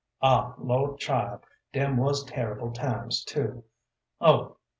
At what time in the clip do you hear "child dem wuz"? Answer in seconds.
0.97-2.23